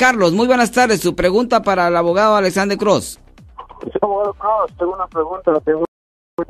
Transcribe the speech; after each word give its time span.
Carlos, 0.00 0.32
muy 0.32 0.46
buenas 0.46 0.72
tardes. 0.72 0.98
Su 1.02 1.14
pregunta 1.14 1.62
para 1.62 1.88
el 1.88 1.94
abogado 1.94 2.34
Alexander 2.34 2.78
Cross. 2.78 3.20
Sí, 3.82 3.90
abogado 4.00 4.32
Cross, 4.32 4.72
tengo 4.78 4.94
una 4.94 5.06
pregunta. 5.06 5.52
La 5.52 5.60
tengo. 5.60 5.84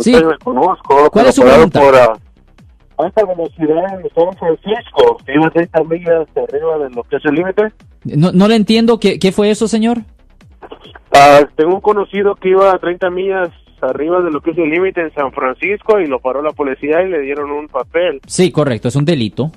Sí. 0.00 0.16
Usted 0.16 0.26
me 0.26 0.38
conozco. 0.38 1.08
¿Cuál 1.12 1.26
es 1.26 1.36
su 1.36 1.42
pregunta? 1.42 1.80
Por, 1.80 1.94
ah, 1.94 2.18
a 2.98 3.06
esta 3.06 3.24
velocidad 3.24 4.00
en 4.00 4.10
San 4.12 4.32
Francisco, 4.36 5.18
que 5.24 5.34
iba 5.34 5.48
30 5.50 5.84
millas 5.84 6.26
arriba 6.34 6.78
de 6.78 6.90
lo 6.90 7.04
que 7.04 7.16
es 7.18 7.24
el 7.24 7.34
límite. 7.36 7.72
No, 8.02 8.32
no 8.32 8.48
le 8.48 8.56
entiendo. 8.56 8.98
¿Qué, 8.98 9.20
¿Qué 9.20 9.30
fue 9.30 9.48
eso, 9.48 9.68
señor? 9.68 9.98
Ah, 11.12 11.42
tengo 11.54 11.76
un 11.76 11.80
conocido 11.80 12.34
que 12.34 12.48
iba 12.48 12.72
a 12.72 12.78
30 12.80 13.10
millas 13.10 13.50
arriba 13.80 14.22
de 14.22 14.32
lo 14.32 14.40
que 14.40 14.50
es 14.50 14.58
el 14.58 14.70
límite 14.70 15.02
en 15.02 15.14
San 15.14 15.30
Francisco 15.30 16.00
y 16.00 16.08
lo 16.08 16.18
paró 16.18 16.42
la 16.42 16.50
policía 16.50 17.00
y 17.02 17.10
le 17.10 17.20
dieron 17.20 17.52
un 17.52 17.68
papel. 17.68 18.20
Sí, 18.26 18.50
correcto, 18.50 18.88
es 18.88 18.96
un 18.96 19.04
delito. 19.04 19.52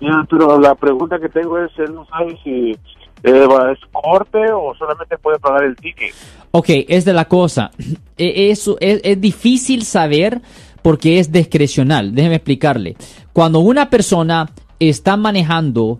Ya, 0.00 0.24
pero 0.30 0.60
la 0.60 0.76
pregunta 0.76 1.18
que 1.18 1.28
tengo 1.28 1.58
es, 1.58 1.72
él 1.78 1.92
no 1.92 2.06
sabe 2.06 2.38
si 2.44 2.78
es 3.22 3.78
corte 3.92 4.38
o 4.52 4.74
solamente 4.78 5.18
puede 5.18 5.38
pagar 5.38 5.64
el 5.64 5.76
ticket. 5.76 6.14
Ok, 6.50 6.66
es 6.88 7.04
de 7.04 7.12
la 7.12 7.26
cosa. 7.26 7.70
E- 8.16 8.50
Eso 8.50 8.76
es, 8.80 9.00
es 9.04 9.20
difícil 9.20 9.84
saber 9.84 10.40
porque 10.82 11.18
es 11.18 11.30
discrecional. 11.32 12.14
Déjeme 12.14 12.36
explicarle. 12.36 12.96
Cuando 13.32 13.60
una 13.60 13.90
persona 13.90 14.50
está 14.78 15.16
manejando 15.16 15.98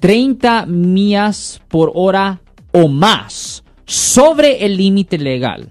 30 0.00 0.66
millas 0.66 1.62
por 1.68 1.92
hora 1.94 2.40
o 2.72 2.88
más 2.88 3.64
sobre 3.84 4.64
el 4.64 4.76
límite 4.76 5.18
legal, 5.18 5.70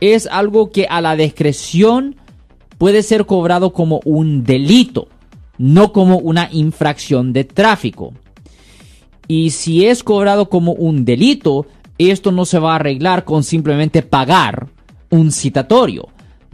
es 0.00 0.26
algo 0.26 0.70
que 0.70 0.86
a 0.88 1.00
la 1.00 1.16
discreción 1.16 2.16
puede 2.78 3.02
ser 3.02 3.26
cobrado 3.26 3.72
como 3.72 4.00
un 4.04 4.44
delito, 4.44 5.08
no 5.58 5.92
como 5.92 6.18
una 6.18 6.48
infracción 6.52 7.32
de 7.32 7.44
tráfico. 7.44 8.12
Y 9.28 9.50
si 9.50 9.84
es 9.86 10.02
cobrado 10.02 10.48
como 10.48 10.72
un 10.72 11.04
delito, 11.04 11.66
esto 11.98 12.32
no 12.32 12.46
se 12.46 12.58
va 12.58 12.72
a 12.72 12.76
arreglar 12.76 13.24
con 13.24 13.44
simplemente 13.44 14.02
pagar 14.02 14.68
un 15.10 15.30
citatorio. 15.30 16.08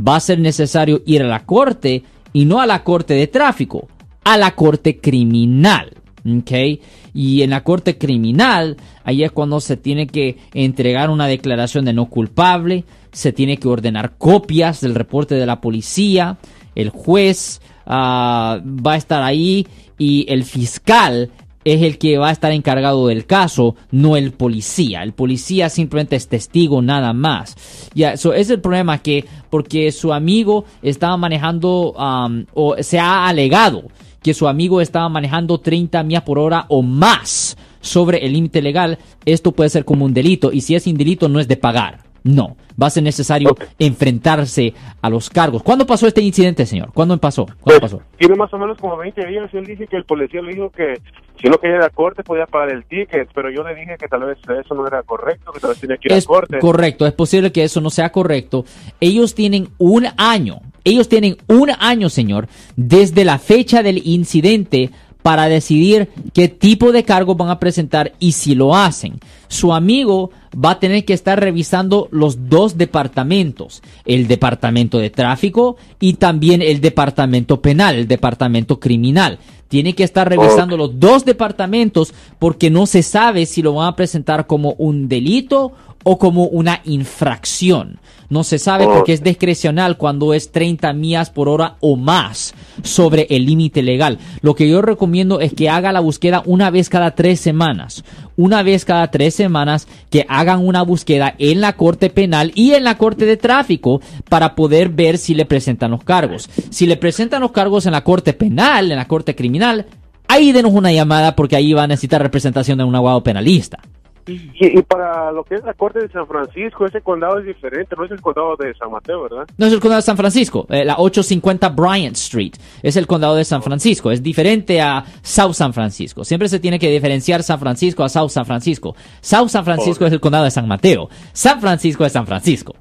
Va 0.06 0.16
a 0.16 0.20
ser 0.20 0.40
necesario 0.40 1.02
ir 1.06 1.22
a 1.22 1.28
la 1.28 1.46
corte 1.46 2.02
y 2.32 2.44
no 2.44 2.60
a 2.60 2.66
la 2.66 2.82
corte 2.82 3.14
de 3.14 3.28
tráfico, 3.28 3.86
a 4.24 4.36
la 4.36 4.56
corte 4.56 4.98
criminal. 4.98 5.92
¿ok? 6.26 6.80
Y 7.12 7.42
en 7.42 7.50
la 7.50 7.62
corte 7.62 7.96
criminal, 7.96 8.76
ahí 9.04 9.22
es 9.22 9.30
cuando 9.30 9.60
se 9.60 9.76
tiene 9.76 10.06
que 10.08 10.38
entregar 10.52 11.10
una 11.10 11.28
declaración 11.28 11.84
de 11.84 11.92
no 11.92 12.06
culpable, 12.06 12.84
se 13.12 13.32
tiene 13.32 13.58
que 13.58 13.68
ordenar 13.68 14.16
copias 14.18 14.80
del 14.80 14.96
reporte 14.96 15.36
de 15.36 15.46
la 15.46 15.60
policía, 15.60 16.38
el 16.74 16.88
juez 16.88 17.60
ah, 17.86 18.60
va 18.64 18.94
a 18.94 18.96
estar 18.96 19.22
ahí 19.22 19.66
y 19.96 20.26
el 20.28 20.44
fiscal 20.44 21.30
es 21.64 21.82
el 21.82 21.98
que 21.98 22.18
va 22.18 22.28
a 22.28 22.32
estar 22.32 22.52
encargado 22.52 23.06
del 23.08 23.26
caso, 23.26 23.76
no 23.90 24.16
el 24.16 24.32
policía. 24.32 25.02
El 25.02 25.12
policía 25.12 25.68
simplemente 25.68 26.16
es 26.16 26.28
testigo 26.28 26.82
nada 26.82 27.12
más. 27.12 27.56
Ya, 27.94 28.12
eso 28.12 28.32
es 28.34 28.50
el 28.50 28.60
problema 28.60 28.98
que 28.98 29.24
porque 29.50 29.92
su 29.92 30.12
amigo 30.12 30.64
estaba 30.82 31.16
manejando 31.16 31.92
um, 31.92 32.44
o 32.54 32.76
se 32.82 32.98
ha 32.98 33.26
alegado 33.26 33.84
que 34.22 34.34
su 34.34 34.48
amigo 34.48 34.80
estaba 34.80 35.08
manejando 35.08 35.58
30 35.58 36.02
millas 36.02 36.22
por 36.22 36.38
hora 36.38 36.64
o 36.68 36.82
más 36.82 37.56
sobre 37.82 38.24
el 38.24 38.32
límite 38.32 38.62
legal, 38.62 38.98
esto 39.26 39.52
puede 39.52 39.68
ser 39.68 39.84
como 39.84 40.06
un 40.06 40.14
delito 40.14 40.50
y 40.50 40.62
si 40.62 40.74
es 40.74 40.86
un 40.86 40.96
delito 40.96 41.28
no 41.28 41.38
es 41.40 41.46
de 41.46 41.58
pagar. 41.58 42.13
No, 42.24 42.56
va 42.82 42.86
a 42.86 42.90
ser 42.90 43.02
necesario 43.02 43.54
enfrentarse 43.78 44.72
a 45.02 45.10
los 45.10 45.30
cargos. 45.30 45.62
¿Cuándo 45.62 45.86
pasó 45.86 46.06
este 46.06 46.22
incidente, 46.22 46.66
señor? 46.66 46.90
¿Cuándo 46.92 47.16
pasó? 47.18 47.44
¿Cuándo 47.60 47.80
Pues, 47.80 47.80
pasó? 47.80 48.02
tiene 48.18 48.34
más 48.34 48.52
o 48.52 48.58
menos 48.58 48.78
como 48.78 48.96
20 48.96 49.26
días. 49.26 49.52
Él 49.52 49.64
dice 49.66 49.86
que 49.86 49.96
el 49.96 50.04
policía 50.04 50.40
le 50.42 50.54
dijo 50.54 50.70
que 50.70 50.94
si 51.40 51.48
no 51.48 51.58
quería 51.58 51.76
ir 51.76 51.82
a 51.82 51.90
corte 51.90 52.22
podía 52.24 52.46
pagar 52.46 52.70
el 52.72 52.84
ticket, 52.84 53.28
pero 53.34 53.50
yo 53.50 53.62
le 53.62 53.74
dije 53.74 53.96
que 53.98 54.08
tal 54.08 54.24
vez 54.24 54.38
eso 54.38 54.74
no 54.74 54.86
era 54.86 55.02
correcto, 55.02 55.52
que 55.52 55.60
tal 55.60 55.70
vez 55.70 55.80
tenía 55.80 55.96
que 55.98 56.08
ir 56.08 56.12
Es 56.18 56.24
a 56.24 56.28
corte. 56.28 56.58
correcto, 56.58 57.06
es 57.06 57.12
posible 57.12 57.52
que 57.52 57.62
eso 57.64 57.80
no 57.80 57.90
sea 57.90 58.10
correcto. 58.10 58.64
Ellos 59.00 59.34
tienen 59.34 59.68
un 59.78 60.06
año, 60.16 60.60
ellos 60.84 61.08
tienen 61.08 61.36
un 61.48 61.70
año, 61.78 62.08
señor, 62.08 62.48
desde 62.76 63.24
la 63.24 63.38
fecha 63.38 63.82
del 63.82 63.98
incidente 64.06 64.90
para 65.24 65.48
decidir 65.48 66.10
qué 66.34 66.48
tipo 66.48 66.92
de 66.92 67.02
cargo 67.02 67.34
van 67.34 67.48
a 67.48 67.58
presentar 67.58 68.12
y 68.18 68.32
si 68.32 68.54
lo 68.54 68.76
hacen. 68.76 69.20
Su 69.48 69.72
amigo 69.72 70.32
va 70.54 70.72
a 70.72 70.78
tener 70.78 71.06
que 71.06 71.14
estar 71.14 71.40
revisando 71.40 72.08
los 72.10 72.50
dos 72.50 72.76
departamentos, 72.76 73.82
el 74.04 74.26
departamento 74.26 74.98
de 74.98 75.08
tráfico 75.08 75.78
y 75.98 76.14
también 76.14 76.60
el 76.60 76.82
departamento 76.82 77.62
penal, 77.62 77.94
el 77.94 78.06
departamento 78.06 78.78
criminal. 78.78 79.38
Tiene 79.68 79.94
que 79.94 80.04
estar 80.04 80.28
revisando 80.28 80.76
los 80.76 81.00
dos 81.00 81.24
departamentos 81.24 82.12
porque 82.38 82.68
no 82.68 82.84
se 82.84 83.02
sabe 83.02 83.46
si 83.46 83.62
lo 83.62 83.72
van 83.72 83.88
a 83.88 83.96
presentar 83.96 84.46
como 84.46 84.74
un 84.76 85.08
delito 85.08 85.72
o 86.04 86.18
como 86.18 86.44
una 86.44 86.80
infracción. 86.84 87.98
No 88.30 88.42
se 88.42 88.58
sabe 88.58 88.86
porque 88.86 89.12
es 89.12 89.22
discrecional 89.22 89.96
cuando 89.96 90.34
es 90.34 90.50
30 90.50 90.92
millas 90.94 91.30
por 91.30 91.48
hora 91.48 91.76
o 91.80 91.96
más 91.96 92.54
sobre 92.82 93.26
el 93.30 93.44
límite 93.44 93.82
legal. 93.82 94.18
Lo 94.40 94.54
que 94.54 94.68
yo 94.68 94.82
recomiendo 94.82 95.40
es 95.40 95.52
que 95.52 95.68
haga 95.68 95.92
la 95.92 96.00
búsqueda 96.00 96.42
una 96.46 96.70
vez 96.70 96.88
cada 96.88 97.14
tres 97.14 97.40
semanas. 97.40 98.02
Una 98.36 98.62
vez 98.62 98.84
cada 98.84 99.10
tres 99.10 99.34
semanas 99.34 99.86
que 100.10 100.26
hagan 100.28 100.66
una 100.66 100.82
búsqueda 100.82 101.34
en 101.38 101.60
la 101.60 101.74
corte 101.74 102.10
penal 102.10 102.50
y 102.54 102.72
en 102.72 102.84
la 102.84 102.96
corte 102.98 103.26
de 103.26 103.36
tráfico 103.36 104.00
para 104.28 104.54
poder 104.54 104.88
ver 104.88 105.18
si 105.18 105.34
le 105.34 105.44
presentan 105.44 105.90
los 105.90 106.02
cargos. 106.02 106.48
Si 106.70 106.86
le 106.86 106.96
presentan 106.96 107.42
los 107.42 107.52
cargos 107.52 107.86
en 107.86 107.92
la 107.92 108.04
corte 108.04 108.32
penal, 108.32 108.90
en 108.90 108.96
la 108.96 109.06
corte 109.06 109.34
criminal, 109.36 109.86
ahí 110.26 110.50
denos 110.52 110.72
una 110.72 110.92
llamada 110.92 111.36
porque 111.36 111.56
ahí 111.56 111.72
va 111.72 111.84
a 111.84 111.88
necesitar 111.88 112.22
representación 112.22 112.78
de 112.78 112.84
un 112.84 112.96
abogado 112.96 113.22
penalista. 113.22 113.78
Y, 114.26 114.50
y 114.58 114.82
para 114.82 115.30
lo 115.32 115.44
que 115.44 115.56
es 115.56 115.64
la 115.64 115.74
corte 115.74 116.00
de 116.00 116.08
San 116.08 116.26
Francisco, 116.26 116.86
ese 116.86 117.00
condado 117.02 117.38
es 117.38 117.44
diferente, 117.46 117.94
no 117.96 118.04
es 118.04 118.10
el 118.10 118.20
condado 118.22 118.56
de 118.56 118.72
San 118.74 118.90
Mateo, 118.90 119.22
¿verdad? 119.24 119.46
No 119.58 119.66
es 119.66 119.72
el 119.72 119.80
condado 119.80 119.98
de 119.98 120.06
San 120.06 120.16
Francisco, 120.16 120.66
eh, 120.70 120.84
la 120.84 120.96
850 120.96 121.68
Bryant 121.70 122.16
Street 122.16 122.52
es 122.82 122.96
el 122.96 123.06
condado 123.06 123.36
de 123.36 123.44
San 123.44 123.62
Francisco, 123.62 124.10
es 124.10 124.22
diferente 124.22 124.80
a 124.80 125.04
South 125.22 125.52
San 125.52 125.74
Francisco. 125.74 126.24
Siempre 126.24 126.48
se 126.48 126.58
tiene 126.58 126.78
que 126.78 126.90
diferenciar 126.90 127.42
San 127.42 127.58
Francisco 127.60 128.02
a 128.02 128.08
South 128.08 128.30
San 128.30 128.46
Francisco. 128.46 128.96
South 129.20 129.48
San 129.48 129.64
Francisco 129.64 130.04
Ok. 130.04 130.08
es 130.08 130.12
el 130.14 130.20
condado 130.20 130.44
de 130.44 130.50
San 130.50 130.66
Mateo, 130.66 131.08
San 131.32 131.60
Francisco 131.60 132.04
es 132.06 132.12
San 132.12 132.26
Francisco. 132.26 132.74